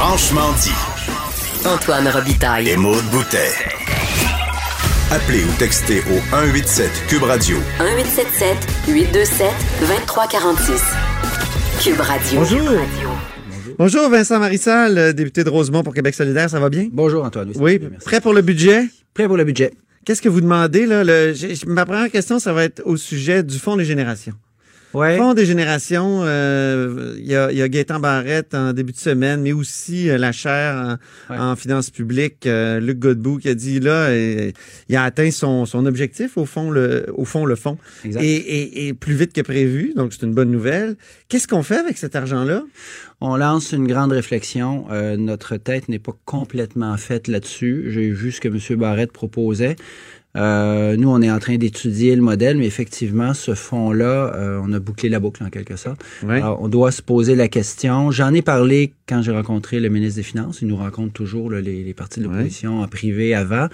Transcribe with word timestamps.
Franchement 0.00 0.52
dit. 0.62 1.66
Antoine 1.66 2.06
Robitaille. 2.06 2.68
Et 2.68 2.76
Maude 2.76 3.02
Boutet. 3.10 3.50
Appelez 5.10 5.42
ou 5.42 5.48
textez 5.58 6.02
au 6.02 6.20
187 6.30 6.88
Cube 7.08 7.24
Radio. 7.24 7.56
1877 7.80 8.56
827 8.86 9.50
2346. 9.80 10.82
Cube 11.82 12.00
Radio. 12.00 12.38
Bonjour. 12.38 12.80
Bonjour 13.76 14.08
Vincent 14.08 14.38
Marissal, 14.38 14.96
euh, 14.98 15.12
député 15.12 15.42
de 15.42 15.50
Rosemont 15.50 15.82
pour 15.82 15.94
Québec 15.94 16.14
solidaire, 16.14 16.48
ça 16.48 16.60
va 16.60 16.68
bien? 16.70 16.86
Bonjour 16.92 17.24
Antoine. 17.24 17.50
Oui, 17.56 17.80
Merci. 17.82 18.04
prêt 18.04 18.20
pour 18.20 18.34
le 18.34 18.42
budget? 18.42 18.84
Prêt 19.14 19.26
pour 19.26 19.36
le 19.36 19.42
budget. 19.42 19.72
Qu'est-ce 20.04 20.22
que 20.22 20.28
vous 20.28 20.40
demandez 20.40 20.86
là? 20.86 21.02
Le- 21.02 21.32
j'ai- 21.34 21.54
ma 21.66 21.84
première 21.84 22.10
question, 22.10 22.38
ça 22.38 22.52
va 22.52 22.62
être 22.64 22.82
au 22.84 22.96
sujet 22.96 23.42
du 23.42 23.58
Fonds 23.58 23.74
des 23.76 23.84
générations. 23.84 24.34
Ouais. 24.94 25.18
Fonds 25.18 25.34
des 25.34 25.44
générations, 25.44 26.20
euh, 26.22 27.14
il 27.18 27.26
y, 27.26 27.34
a, 27.34 27.52
y 27.52 27.60
a 27.60 27.68
Gaétan 27.68 28.00
Barrette 28.00 28.54
en 28.54 28.72
début 28.72 28.92
de 28.92 28.98
semaine, 28.98 29.42
mais 29.42 29.52
aussi 29.52 30.08
euh, 30.08 30.16
la 30.16 30.32
chaire 30.32 30.74
en, 31.28 31.32
Ouais. 31.32 31.38
en 31.38 31.56
finances 31.56 31.90
publiques, 31.90 32.46
euh, 32.46 32.80
Luc 32.80 32.98
Godbout, 32.98 33.38
qui 33.38 33.48
a 33.50 33.54
dit 33.54 33.80
là, 33.80 34.08
il 34.16 34.96
a 34.96 35.02
atteint 35.04 35.30
son, 35.30 35.66
son 35.66 35.84
objectif 35.84 36.38
au 36.38 36.46
fond, 36.46 36.70
le, 36.70 37.04
au 37.14 37.26
fond, 37.26 37.44
le 37.44 37.54
fond, 37.54 37.76
et, 38.04 38.10
et, 38.18 38.88
et 38.88 38.94
plus 38.94 39.14
vite 39.14 39.34
que 39.34 39.42
prévu, 39.42 39.92
donc 39.94 40.12
c'est 40.14 40.24
une 40.24 40.32
bonne 40.32 40.50
nouvelle. 40.50 40.96
Qu'est-ce 41.28 41.46
qu'on 41.46 41.62
fait 41.62 41.76
avec 41.76 41.98
cet 41.98 42.16
argent-là? 42.16 42.62
On 43.20 43.36
lance 43.36 43.72
une 43.72 43.86
grande 43.88 44.12
réflexion. 44.12 44.86
Notre 45.18 45.56
tête 45.56 45.88
n'est 45.88 45.98
pas 45.98 46.16
complètement 46.24 46.96
faite 46.96 47.26
là-dessus. 47.26 47.86
J'ai 47.88 48.10
vu 48.10 48.30
ce 48.30 48.40
que 48.40 48.46
M. 48.48 48.78
Barrette 48.78 49.12
proposait. 49.12 49.74
Euh, 50.36 50.96
nous, 50.96 51.08
on 51.08 51.20
est 51.22 51.30
en 51.30 51.38
train 51.38 51.56
d'étudier 51.56 52.14
le 52.14 52.22
modèle, 52.22 52.58
mais 52.58 52.66
effectivement, 52.66 53.32
ce 53.34 53.54
fonds-là, 53.54 54.32
euh, 54.34 54.60
on 54.62 54.72
a 54.72 54.78
bouclé 54.78 55.08
la 55.08 55.20
boucle 55.20 55.42
en 55.42 55.48
quelque 55.50 55.74
sorte. 55.76 56.04
Ouais. 56.22 56.36
Alors, 56.36 56.62
on 56.62 56.68
doit 56.68 56.92
se 56.92 57.02
poser 57.02 57.34
la 57.34 57.48
question. 57.48 58.10
J'en 58.10 58.32
ai 58.34 58.42
parlé 58.42 58.92
quand 59.08 59.22
j'ai 59.22 59.32
rencontré 59.32 59.80
le 59.80 59.88
ministre 59.88 60.16
des 60.16 60.22
Finances. 60.22 60.60
Il 60.60 60.68
nous 60.68 60.76
rencontre 60.76 61.12
toujours 61.14 61.50
là, 61.50 61.60
les, 61.60 61.82
les 61.82 61.94
partis 61.94 62.20
de 62.20 62.26
l'opposition 62.26 62.82
en 62.82 62.88
privé 62.88 63.34
avant. 63.34 63.68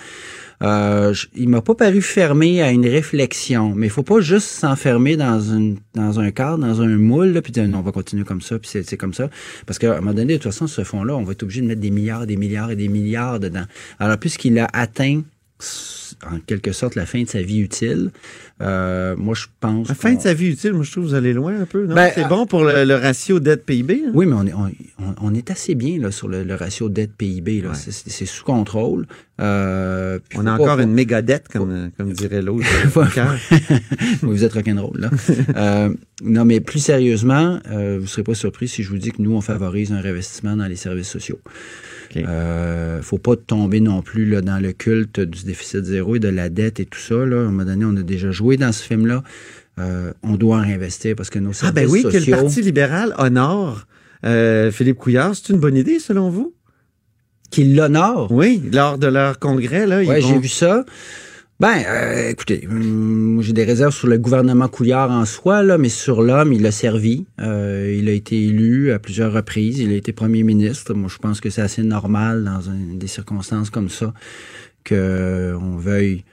Euh, 0.63 1.13
je- 1.13 1.27
il 1.35 1.49
m'a 1.49 1.61
pas 1.61 1.75
paru 1.75 2.01
fermé 2.01 2.63
à 2.63 2.71
une 2.71 2.87
réflexion, 2.87 3.75
mais 3.75 3.89
il 3.89 3.91
faut 3.91 4.05
pas 4.05 4.21
juste 4.21 4.47
s'enfermer 4.49 5.17
dans 5.17 5.41
une 5.41 5.77
dans 5.95 6.21
un 6.21 6.31
cadre, 6.31 6.59
dans 6.59 6.81
un 6.81 6.97
moule, 6.97 7.33
là, 7.33 7.43
puis 7.43 7.51
dire 7.53 7.67
non, 7.69 7.79
on 7.79 7.83
va 7.83 7.91
continuer 7.93 8.23
comme 8.25 8.41
ça, 8.41 8.59
puis 8.61 8.71
c'est 8.73 8.85
c'est 8.89 8.97
comme 8.97 9.13
ça. 9.13 9.29
Parce 9.67 9.81
qu'à 9.81 9.93
un 9.97 10.01
moment 10.01 10.15
donné, 10.15 10.35
de 10.35 10.39
toute 10.39 10.45
façon, 10.53 10.69
ce 10.69 10.85
fonds-là, 10.85 11.17
on 11.17 11.25
va 11.25 11.33
être 11.33 11.43
obligé 11.43 11.61
de 11.61 11.67
mettre 11.67 11.81
des 11.81 11.91
milliards, 11.91 12.27
des 12.27 12.37
milliards 12.37 12.71
et 12.71 12.77
des 12.77 12.89
milliards 12.89 13.41
dedans. 13.41 13.65
Alors, 13.99 14.17
puisqu'il 14.17 14.57
a 14.61 14.69
atteint 14.73 15.23
en 16.31 16.39
quelque 16.41 16.73
sorte 16.73 16.95
la 16.95 17.07
fin 17.07 17.23
de 17.23 17.29
sa 17.29 17.43
vie 17.43 17.59
utile, 17.61 18.11
euh, 18.63 19.15
moi 19.17 19.35
je 19.35 19.47
pense. 19.61 19.89
La 19.89 19.95
fin 19.95 20.15
de 20.15 20.21
sa 20.21 20.33
vie 20.35 20.49
utile, 20.49 20.73
moi 20.75 20.85
je 20.85 20.91
trouve 20.93 21.05
que 21.05 21.09
vous 21.11 21.15
allez 21.15 21.33
loin 21.33 21.61
un 21.61 21.67
peu. 21.67 21.87
Ben, 21.87 22.11
c'est 22.15 22.25
euh, 22.25 22.29
bon 22.29 22.47
pour 22.47 22.65
le, 22.65 22.85
le 22.85 22.95
ratio 22.95 23.41
dette-PIB. 23.41 24.05
hein? 24.07 24.11
Oui, 24.15 24.27
mais 24.27 24.35
on 24.35 24.47
est, 24.47 24.53
on, 24.53 24.67
on- 25.03 25.15
on 25.21 25.35
est 25.35 25.51
assez 25.51 25.75
bien 25.75 25.99
là, 25.99 26.11
sur 26.11 26.29
le, 26.29 26.45
le 26.45 26.55
ratio 26.55 26.89
dette-PIB. 26.89 27.63
Ouais. 27.67 27.75
C'est- 27.75 28.25
sous 28.27 28.45
contrôle. 28.45 29.07
Euh, 29.41 30.19
On 30.37 30.47
a 30.47 30.53
encore 30.53 30.79
une 30.81 30.93
méga 30.93 31.21
dette, 31.21 31.49
comme, 31.49 31.91
comme 31.97 32.13
dirait 32.13 32.41
l'autre. 32.43 32.65
Vous 34.23 34.45
êtes 34.45 34.53
rock'n'roll, 34.53 35.01
là. 35.01 35.11
Euh, 35.57 35.89
non, 36.23 36.45
mais 36.45 36.61
plus 36.61 36.79
sérieusement, 36.79 37.59
euh, 37.71 37.97
vous 37.97 38.03
ne 38.03 38.07
serez 38.09 38.23
pas 38.23 38.35
surpris 38.35 38.69
si 38.69 38.83
je 38.83 38.91
vous 38.91 38.99
dis 38.99 39.11
que 39.11 39.21
nous, 39.21 39.35
on 39.35 39.41
favorise 39.41 39.93
un 39.93 40.01
réinvestissement 40.01 40.57
dans 40.57 40.67
les 40.67 40.77
services 40.77 41.09
sociaux. 41.09 41.41
OK. 42.11 42.23
Euh, 42.29 43.03
faut 43.03 43.19
pas 43.19 43.35
tomber 43.37 43.81
non 43.81 44.01
plus 44.03 44.25
là, 44.27 44.41
dans 44.41 44.59
le 44.63 44.73
culte 44.73 45.19
du 45.21 45.45
déficit 45.45 45.85
zéro 45.85 46.15
et 46.17 46.21
de 46.21 46.29
la 46.29 46.49
dette 46.51 46.79
et 46.79 46.87
tout 46.87 47.01
ça. 47.01 47.17
Là. 47.17 47.39
À 47.39 47.41
un 47.41 47.45
moment 47.51 47.65
donné, 47.65 47.85
on 47.85 47.97
a 47.97 48.03
déjà 48.03 48.31
joué 48.31 48.57
dans 48.57 48.71
ce 48.73 48.83
film-là. 48.85 49.25
Euh, 49.81 50.13
on 50.23 50.37
doit 50.37 50.61
réinvestir 50.61 51.17
parce 51.17 51.31
que 51.31 51.41
nos 51.41 51.51
Ah 51.51 51.55
services 51.55 51.75
ben 51.75 51.91
oui, 51.91 52.03
que 52.05 52.09
le 52.09 52.13
sociaux... 52.21 52.37
Parti 52.37 52.63
libéral 52.63 53.15
honore 53.19 53.87
Philippe 54.73 54.97
Couillard, 54.99 55.35
c'est 55.35 55.53
une 55.53 55.59
bonne 55.59 55.77
idée 55.77 55.99
selon 55.99 56.31
vous? 56.31 56.55
qui 57.51 57.73
l'honorent. 57.73 58.33
Oui, 58.33 58.63
lors 58.73 58.99
de 58.99 59.07
leur 59.07 59.39
congrès, 59.39 59.87
là, 59.87 59.99
Oui, 60.01 60.07
vont- 60.07 60.15
j'ai 60.29 60.39
vu 60.41 60.49
ça. 60.49 60.85
Ben, 61.61 61.83
euh, 61.87 62.31
écoutez, 62.31 62.67
hum, 62.69 63.39
j'ai 63.41 63.53
des 63.53 63.63
réserves 63.65 63.95
sur 63.95 64.09
le 64.09 64.19
gouvernement 64.19 64.67
Couillard 64.69 65.11
en 65.13 65.25
soi, 65.25 65.63
là, 65.63 65.79
mais 65.79 65.89
sur 65.89 66.21
l'homme, 66.21 66.53
il 66.53 66.67
a 66.67 66.73
servi. 66.73 67.27
Euh, 67.41 67.95
il 67.97 68.09
a 68.09 68.13
été 68.13 68.43
élu 68.43 68.91
à 68.91 68.99
plusieurs 68.99 69.33
reprises. 69.33 69.79
Il 69.79 69.91
a 69.93 69.95
été 69.95 70.13
premier 70.13 70.43
ministre. 70.43 70.95
Moi, 70.95 71.09
je 71.13 71.19
pense 71.19 71.41
que 71.41 71.51
c'est 71.51 71.63
assez 71.63 71.83
normal 71.83 72.43
dans 72.45 72.69
un- 72.71 72.97
des 72.97 73.07
circonstances 73.07 73.71
comme 73.71 73.89
ça 73.89 74.13
que 74.83 75.55
on 75.61 75.77
veuille 75.77 76.25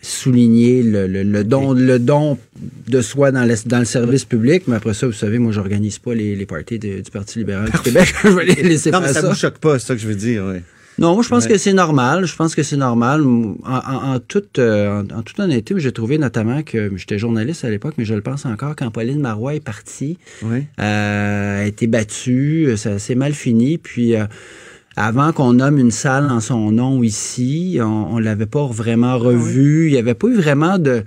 souligner 0.00 0.84
le, 0.84 1.08
le- 1.08 1.24
le 1.24 1.42
don 1.42 1.72
le 1.72 1.98
don 1.98 2.38
de 2.86 3.00
soi 3.00 3.32
dans 3.32 3.44
le, 3.44 3.54
dans 3.66 3.80
le 3.80 3.84
service 3.84 4.24
public 4.24 4.62
mais 4.68 4.76
après 4.76 4.94
ça 4.94 5.08
vous 5.08 5.12
savez 5.12 5.40
moi 5.40 5.50
j'organise 5.50 5.98
pas 5.98 6.14
les, 6.14 6.36
les 6.36 6.46
parties 6.46 6.78
de- 6.78 7.00
du 7.00 7.10
Parti 7.10 7.40
libéral 7.40 7.68
du 7.68 7.78
Québec 7.80 8.14
je 8.22 8.28
vais 8.28 8.44
les 8.44 8.62
laisser 8.62 8.92
Non, 8.92 9.00
mais 9.00 9.08
ça 9.08 9.22
ça 9.22 9.28
vous 9.28 9.34
choque 9.34 9.58
pas, 9.58 9.80
c'est 9.80 9.86
ça 9.88 9.94
que 9.96 10.00
je 10.00 10.06
veux 10.06 10.14
dire. 10.14 10.44
oui. 10.46 10.60
Non, 10.98 11.14
moi 11.14 11.22
je 11.22 11.28
pense 11.28 11.46
que 11.46 11.56
c'est 11.58 11.72
normal. 11.72 12.26
Je 12.26 12.34
pense 12.36 12.54
que 12.54 12.62
c'est 12.62 12.76
normal. 12.76 13.22
En, 13.22 13.56
en- 13.64 14.14
en 14.14 14.18
toute, 14.20 14.58
euh, 14.58 15.02
en, 15.02 15.18
en 15.18 15.22
toute 15.22 15.38
honnêteté, 15.40 15.74
j'ai 15.78 15.92
trouvé 15.92 16.18
notamment 16.18 16.62
que 16.62 16.90
j'étais 16.96 17.18
journaliste 17.18 17.64
à 17.64 17.70
l'époque, 17.70 17.94
mais 17.98 18.04
je 18.04 18.14
le 18.14 18.20
pense 18.20 18.46
encore 18.46 18.74
quand 18.76 18.90
Pauline 18.90 19.20
Marois 19.20 19.54
est 19.54 19.60
partie, 19.64 20.18
Oui. 20.42 20.66
euh, 20.80 21.62
a 21.62 21.66
été 21.66 21.86
battue, 21.86 22.72
ça 22.76 22.98
s'est 22.98 23.14
mal 23.14 23.32
fini. 23.32 23.78
Puis 23.78 24.16
euh, 24.16 24.24
avant 24.96 25.32
qu'on 25.32 25.52
nomme 25.52 25.78
une 25.78 25.92
salle 25.92 26.28
en 26.30 26.40
son 26.40 26.72
nom 26.72 27.02
ici, 27.02 27.78
on, 27.80 28.14
on 28.14 28.18
l'avait 28.18 28.46
pas 28.46 28.66
vraiment 28.66 29.16
revu. 29.18 29.86
Il 29.86 29.92
y 29.94 29.98
avait 29.98 30.14
pas 30.14 30.26
eu 30.28 30.34
vraiment 30.34 30.78
de 30.78 31.04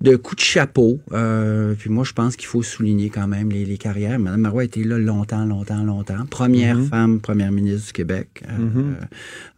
de 0.00 0.16
coup 0.16 0.34
de 0.34 0.40
chapeau. 0.40 1.00
Euh, 1.12 1.74
puis 1.78 1.90
moi, 1.90 2.04
je 2.04 2.12
pense 2.12 2.36
qu'il 2.36 2.46
faut 2.46 2.62
souligner 2.62 3.10
quand 3.10 3.26
même 3.28 3.50
les, 3.50 3.64
les 3.64 3.76
carrières. 3.78 4.18
Madame 4.18 4.40
Marois 4.40 4.62
a 4.62 4.64
été 4.64 4.82
là 4.84 4.98
longtemps, 4.98 5.44
longtemps, 5.44 5.84
longtemps. 5.84 6.24
Première 6.30 6.76
Mhm. 6.78 6.86
femme, 6.86 7.20
première 7.20 7.52
ministre 7.52 7.88
du 7.88 7.92
Québec. 7.92 8.42
Euh, 8.48 8.58
Mhm. 8.58 8.96
euh, 9.00 9.04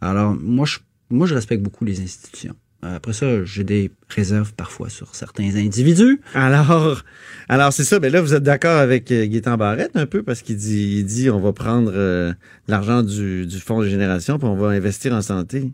alors, 0.01 0.35
moi 0.35 0.65
je, 0.65 0.79
moi, 1.09 1.27
je 1.27 1.35
respecte 1.35 1.61
beaucoup 1.63 1.85
les 1.85 2.01
institutions. 2.01 2.55
Après 2.85 3.13
ça, 3.13 3.45
j'ai 3.45 3.63
des 3.63 3.91
réserves 4.09 4.53
parfois 4.55 4.89
sur 4.89 5.15
certains 5.15 5.55
individus. 5.55 6.19
Alors, 6.33 7.03
alors 7.47 7.71
c'est 7.71 7.85
ça. 7.85 7.97
Ben 7.99 8.11
là, 8.11 8.19
vous 8.21 8.33
êtes 8.33 8.43
d'accord 8.43 8.77
avec 8.77 9.05
Gaétan 9.07 9.55
Barrette 9.55 9.95
un 9.95 10.05
peu 10.05 10.21
parce 10.21 10.41
qu'il 10.41 10.57
dit, 10.57 10.97
il 10.97 11.05
dit, 11.05 11.29
on 11.29 11.39
va 11.39 11.53
prendre 11.53 11.93
euh, 11.95 12.33
l'argent 12.67 13.01
du, 13.01 13.45
du 13.45 13.59
fonds 13.61 13.79
de 13.81 13.87
génération 13.87 14.37
puis 14.37 14.47
on 14.49 14.57
va 14.57 14.67
investir 14.67 15.13
en 15.13 15.21
santé. 15.21 15.71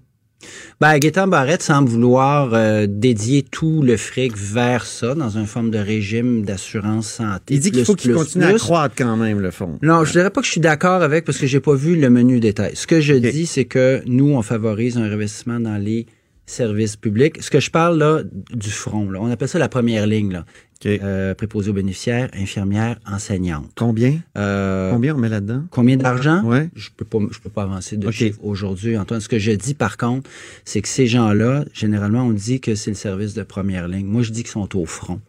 Ben, 0.79 0.97
Gaétan 0.97 1.27
Barrette 1.27 1.61
semble 1.61 1.89
vouloir 1.89 2.53
euh, 2.53 2.87
dédier 2.87 3.43
tout 3.43 3.81
le 3.81 3.97
fric 3.97 4.37
vers 4.37 4.85
ça, 4.85 5.13
dans 5.13 5.29
une 5.29 5.45
forme 5.45 5.71
de 5.71 5.77
régime 5.77 6.43
d'assurance 6.43 7.07
santé. 7.07 7.55
Il 7.55 7.59
dit 7.59 7.71
qu'il 7.71 7.85
faut 7.85 7.95
qu'il 7.95 8.11
plus, 8.11 8.19
continue 8.19 8.45
à 8.45 8.53
croître 8.53 8.95
quand 8.97 9.17
même 9.17 9.39
le 9.39 9.51
fonds. 9.51 9.77
Non, 9.81 10.05
je 10.05 10.13
dirais 10.13 10.29
pas 10.29 10.41
que 10.41 10.47
je 10.47 10.51
suis 10.51 10.61
d'accord 10.61 11.01
avec 11.01 11.25
parce 11.25 11.37
que 11.37 11.47
j'ai 11.47 11.59
pas 11.59 11.75
vu 11.75 11.95
le 11.95 12.09
menu 12.09 12.39
détail. 12.39 12.75
Ce 12.75 12.87
que 12.87 13.01
je 13.01 13.13
dis, 13.13 13.45
c'est 13.45 13.65
que 13.65 14.01
nous, 14.05 14.29
on 14.29 14.41
favorise 14.41 14.97
un 14.97 15.07
réinvestissement 15.07 15.59
dans 15.59 15.77
les 15.77 16.05
services 16.45 16.95
publics. 16.95 17.41
Ce 17.41 17.51
que 17.51 17.59
je 17.59 17.69
parle 17.69 17.97
là 17.97 18.23
du 18.53 18.71
front, 18.71 19.09
là, 19.11 19.19
on 19.21 19.29
appelle 19.29 19.49
ça 19.49 19.59
la 19.59 19.69
première 19.69 20.07
ligne, 20.07 20.31
là. 20.31 20.45
OK. 20.81 20.89
Euh, 21.03 21.35
préposé 21.35 21.71
aux 21.71 21.73
bénéficiaires, 21.73 22.29
infirmières, 22.33 22.99
enseignantes. 23.05 23.69
Combien? 23.75 24.19
Euh, 24.37 24.91
Combien 24.91 25.13
on 25.13 25.17
met 25.17 25.27
là-dedans? 25.27 25.63
Combien 25.71 25.97
d'argent? 25.97 26.41
Ouais. 26.43 26.69
Je 26.73 26.89
peux 26.95 27.03
pas, 27.03 27.19
je 27.31 27.39
peux 27.39 27.49
pas 27.49 27.63
avancer 27.63 27.97
de 27.97 28.09
aujourd'hui, 28.41 28.97
Antoine. 28.97 29.19
Ce 29.19 29.27
que 29.27 29.39
je 29.39 29.51
dis, 29.51 29.73
par 29.73 29.97
contre, 29.97 30.29
c'est 30.63 30.81
que 30.81 30.87
ces 30.87 31.05
gens-là, 31.05 31.65
généralement, 31.73 32.23
on 32.23 32.31
dit 32.31 32.61
que 32.61 32.75
c'est 32.75 32.91
le 32.91 32.95
service 32.95 33.33
de 33.33 33.43
première 33.43 33.89
ligne. 33.89 34.05
Moi, 34.05 34.21
je 34.21 34.31
dis 34.31 34.43
qu'ils 34.43 34.51
sont 34.51 34.77
au 34.77 34.85
front. 34.85 35.19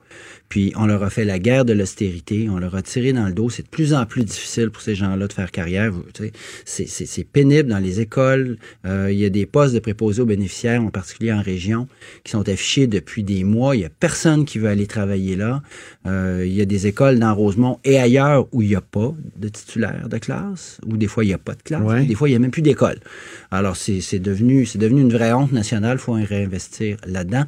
Puis, 0.49 0.73
on 0.77 0.87
leur 0.87 1.03
a 1.05 1.11
fait 1.11 1.25
la 1.25 1.39
guerre 1.39 1.65
de 1.65 1.73
l'austérité, 1.73 2.49
on 2.51 2.59
leur 2.59 2.75
a 2.75 2.83
tiré 2.83 3.12
dans 3.12 3.27
le 3.27 3.33
dos. 3.33 3.51
C'est 3.51 3.62
de 3.62 3.69
plus 3.69 3.95
en 3.95 4.05
plus 4.07 4.25
difficile 4.25 4.71
pour 4.71 4.83
ces 4.83 4.95
gens-là 4.97 5.29
de 5.29 5.33
faire 5.33 5.51
carrière. 5.53 5.93
C'est 6.65 6.89
c'est- 6.89 7.07
c'est 7.07 7.25
pénible 7.25 7.69
dans 7.69 7.79
les 7.79 8.01
écoles. 8.01 8.57
Euh, 8.85 9.09
il 9.12 9.19
y 9.19 9.25
a 9.25 9.29
des 9.31 9.47
postes 9.47 9.75
de 9.75 9.79
préposés 9.79 10.23
aux 10.23 10.27
bénéficiaires, 10.27 10.83
en 10.83 10.91
particulier 10.91 11.33
en 11.33 11.43
région, 11.43 11.87
qui 12.25 12.33
sont 12.33 12.49
affichés 12.49 12.87
depuis 12.87 13.23
des 13.23 13.45
mois. 13.45 13.77
Il 13.77 13.83
y 13.83 13.85
a 13.85 13.91
personne 13.91 14.45
qui 14.45 14.59
veut 14.59 14.69
aller 14.69 14.87
travailler 14.87 15.37
là. 15.37 15.62
Euh, 16.07 16.43
il 16.47 16.53
y 16.53 16.61
a 16.61 16.65
des 16.65 16.87
écoles 16.87 17.19
dans 17.19 17.35
Rosemont 17.35 17.79
et 17.85 17.99
ailleurs 17.99 18.49
où 18.53 18.63
il 18.63 18.69
n'y 18.69 18.75
a 18.77 18.81
pas 18.81 19.15
de 19.37 19.49
titulaire 19.49 20.09
de 20.09 20.19
classe, 20.19 20.81
où 20.87 20.97
des 20.97 21.06
fois 21.06 21.25
il 21.25 21.29
n'y 21.29 21.35
a 21.35 21.39
pas 21.39 21.55
de 21.55 21.63
classe, 21.63 21.83
Ouais. 21.83 22.05
des 22.05 22.15
fois 22.15 22.29
il 22.29 22.33
n'y 22.33 22.37
a 22.37 22.41
même 22.41 22.51
plus 22.51 22.63
d'école. 22.63 22.99
Alors 23.51 23.77
c'est 23.77 24.01
c'est 24.01 24.19
devenu, 24.19 24.67
c'est 24.67 24.79
devenu 24.79 25.01
une 25.01 25.13
vraie 25.13 25.33
honte 25.33 25.53
nationale, 25.53 25.97
il 25.99 26.01
faut 26.01 26.13
réinvestir 26.13 26.97
là-dedans. 27.06 27.45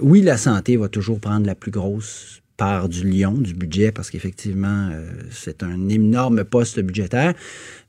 Oui, 0.00 0.22
la 0.22 0.36
santé 0.36 0.76
va 0.76 0.88
toujours 0.88 1.20
prendre 1.20 1.46
la 1.46 1.54
plus 1.54 1.70
grosse 1.70 2.40
part 2.56 2.88
du 2.88 3.08
lion 3.08 3.32
du 3.32 3.52
budget 3.54 3.92
parce 3.92 4.10
qu'effectivement, 4.10 4.88
euh, 4.92 5.06
c'est 5.30 5.62
un 5.62 5.88
énorme 5.88 6.44
poste 6.44 6.80
budgétaire. 6.80 7.34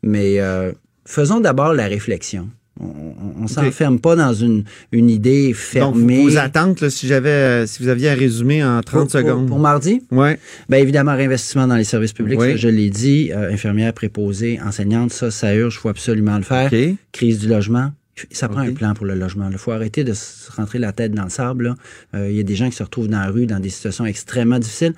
Mais 0.03 0.39
euh, 0.39 0.71
faisons 1.05 1.39
d'abord 1.39 1.73
la 1.73 1.87
réflexion. 1.87 2.49
On 2.79 3.41
ne 3.41 3.47
s'enferme 3.47 3.99
pas 3.99 4.15
dans 4.15 4.33
une, 4.35 4.63
une 4.91 5.09
idée 5.09 5.47
Donc, 5.47 5.55
fermée. 5.55 6.21
vos 6.21 6.37
attentes, 6.37 6.81
là, 6.81 6.91
si 6.91 7.07
j'avais, 7.07 7.29
euh, 7.31 7.65
si 7.65 7.81
vous 7.81 7.89
aviez 7.89 8.09
à 8.09 8.13
résumer 8.13 8.63
en 8.63 8.81
30 8.83 8.83
pour, 8.83 9.01
pour- 9.01 9.11
secondes. 9.11 9.47
pour 9.47 9.57
mardi? 9.57 10.03
Ouais. 10.11 10.37
Bien 10.69 10.77
évidemment, 10.77 11.15
réinvestissement 11.15 11.65
dans 11.65 11.75
les 11.75 11.83
services 11.83 12.13
publics, 12.13 12.39
Oui. 12.39 12.51
ça, 12.51 12.55
je 12.57 12.67
l'ai 12.67 12.91
dit. 12.91 13.31
Euh, 13.31 13.51
infirmière, 13.51 13.93
préposée, 13.93 14.59
enseignante, 14.63 15.11
ça, 15.11 15.31
ça 15.31 15.55
urge, 15.55 15.73
il 15.73 15.79
faut 15.79 15.89
absolument 15.89 16.37
le 16.37 16.43
faire. 16.43 16.69
Crise 17.11 17.39
du 17.39 17.47
logement. 17.47 17.93
Ça 18.31 18.49
prend 18.49 18.61
un 18.61 18.73
plan 18.73 18.93
pour 18.93 19.05
le 19.05 19.15
logement. 19.15 19.47
Il 19.51 19.57
faut 19.57 19.71
arrêter 19.71 20.03
de 20.03 20.13
se 20.13 20.51
rentrer 20.51 20.79
la 20.79 20.91
tête 20.91 21.11
dans 21.13 21.23
le 21.25 21.29
sable. 21.29 21.65
là. 21.65 21.75
Euh, 22.15 22.29
Il 22.29 22.35
y 22.35 22.39
a 22.39 22.43
des 22.43 22.55
gens 22.55 22.69
qui 22.69 22.75
se 22.75 22.83
retrouvent 22.83 23.07
dans 23.07 23.19
la 23.19 23.27
rue 23.29 23.45
dans 23.45 23.59
des 23.59 23.69
situations 23.69 24.05
extrêmement 24.05 24.59
difficiles. 24.59 24.93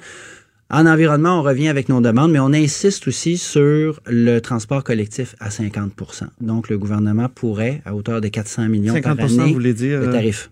En 0.72 0.86
environnement, 0.86 1.40
on 1.40 1.42
revient 1.42 1.68
avec 1.68 1.90
nos 1.90 2.00
demandes, 2.00 2.32
mais 2.32 2.38
on 2.40 2.54
insiste 2.54 3.08
aussi 3.08 3.38
sur 3.40 4.00
le 4.06 4.40
transport 4.40 4.84
collectif 4.84 5.36
à 5.40 5.50
50% 5.50 6.26
Donc, 6.42 6.70
le 6.70 6.78
gouvernement 6.78 7.28
pourrait, 7.28 7.82
à 7.86 7.96
hauteur 7.96 8.22
de 8.22 8.28
400 8.28 8.70
millions 8.70 8.94
50 8.94 9.18
par 9.18 9.28
vous 9.28 9.40
année, 9.40 9.52
voulez 9.54 9.74
dire. 9.74 10.00
le 10.00 10.10
euh, 10.10 10.12
tarif. 10.12 10.52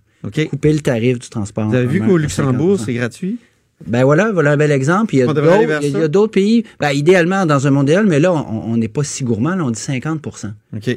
Couper 0.49 0.73
le 0.73 0.79
tarif 0.79 1.19
du 1.19 1.29
transport. 1.29 1.69
Vous 1.69 1.75
avez 1.75 1.85
vu 1.85 2.01
qu'au 2.01 2.17
Luxembourg, 2.17 2.77
50%. 2.77 2.85
c'est 2.85 2.93
gratuit? 2.95 3.37
Ben 3.85 4.03
voilà, 4.03 4.31
voilà 4.31 4.53
un 4.53 4.57
bel 4.57 4.71
exemple. 4.71 5.13
Il 5.13 5.19
y 5.19 5.21
a 5.21 5.27
d'autres- 5.27 5.39
il 5.83 6.23
il 6.23 6.29
pays. 6.31 6.63
Ben, 6.79 6.89
idéalement, 6.89 7.45
dans 7.45 7.67
un 7.67 7.69
monde 7.69 7.87
idéal, 7.87 8.07
mais 8.07 8.19
là, 8.19 8.33
on 8.33 8.71
on 8.71 8.75
n'est 8.77 8.87
pas 8.87 9.03
si 9.03 9.23
gourmand. 9.23 9.53
Là, 9.55 9.63
on 9.63 9.69
dit 9.69 9.79
50 9.79 10.19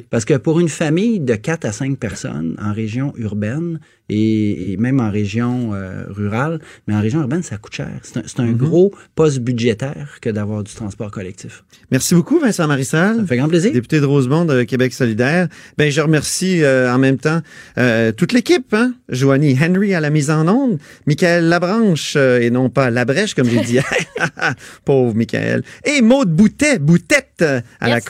Parce 0.09 0.25
que 0.25 0.35
pour 0.35 0.59
une 0.59 0.69
famille 0.69 1.19
de 1.19 1.35
4 1.35 1.65
à 1.65 1.71
5 1.71 1.97
personnes 1.97 2.55
en 2.61 2.73
région 2.73 3.13
urbaine 3.17 3.79
et, 4.09 4.73
et 4.73 4.77
même 4.77 4.99
en 4.99 5.09
région 5.09 5.71
euh, 5.73 6.03
rurale, 6.09 6.59
mais 6.87 6.93
en 6.95 6.99
région 7.01 7.21
urbaine, 7.21 7.43
ça 7.43 7.57
coûte 7.57 7.73
cher. 7.73 7.89
C'est 8.03 8.39
un, 8.39 8.45
Mhm. 8.45 8.57
gros 8.57 8.93
poste 9.15 9.39
budgétaire 9.39 10.17
que 10.21 10.29
d'avoir 10.29 10.63
du 10.63 10.73
transport 10.73 11.11
collectif. 11.11 11.63
Merci 11.91 12.13
beaucoup, 12.15 12.39
Vincent 12.39 12.63
Ça 12.63 12.67
Marissal. 12.67 13.21
me 13.21 13.25
fait 13.25 13.37
grand 13.37 13.47
plaisir. 13.47 13.71
député 13.71 13.99
de 14.01 14.05
Rosemont 14.05 14.43
de 14.45 14.63
Québec 14.63 14.93
solidaire. 14.93 15.47
Ben, 15.77 15.89
je 15.89 16.01
remercie 16.01 16.61
euh, 16.63 16.93
en 16.93 16.97
même 16.97 17.17
temps 17.17 17.39
euh, 17.77 18.11
toute 18.11 18.33
l'équipe. 18.33 18.73
Hein? 18.73 18.93
Joanie 19.09 19.57
Henry 19.61 19.93
à 19.93 19.99
la 20.01 20.09
mise 20.09 20.29
en 20.29 20.47
onde, 20.47 20.79
Michael 21.07 21.45
Labranche, 21.45 22.15
et 22.17 22.49
non 22.49 22.69
pas 22.69 22.89
Labrèche, 22.89 23.33
comme 23.33 23.49
j'ai 23.49 23.61
dit. 23.61 23.79
Pauvre 24.85 25.15
Michael. 25.15 25.63
Et 25.85 26.01
Maude 26.01 26.31
Boutet, 26.31 26.79
Boutette, 26.79 27.43
à 27.79 27.87
la 27.89 27.95
Yes. 27.95 28.05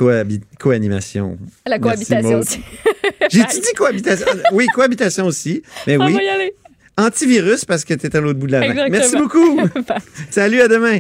co-animation. 0.60 1.38
La 1.66 1.80
cohabitation 1.80 2.40
aussi. 2.40 2.60
J'ai-tu 3.30 3.60
dit 3.60 3.74
cohabitation? 3.76 4.26
Oui, 4.52 4.66
cohabitation 4.74 5.26
aussi. 5.26 5.62
Mais 5.88 5.98
On 5.98 6.06
oui. 6.06 6.14
va 6.14 6.24
y 6.24 6.28
aller. 6.30 6.54
Antivirus 6.98 7.66
parce 7.66 7.86
que 7.86 7.94
tu 7.94 8.08
es 8.08 8.16
à 8.16 8.20
l'autre 8.20 8.40
bout 8.40 8.48
de 8.48 8.52
la 8.54 8.60
main. 8.60 8.86
Exactement. 8.88 8.98
Merci 8.98 9.16
beaucoup. 9.18 9.60
Salut, 10.30 10.62
à 10.62 10.68
demain. 10.68 11.00